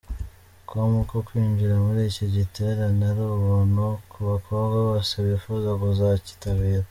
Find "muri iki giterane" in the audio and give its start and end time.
1.85-3.01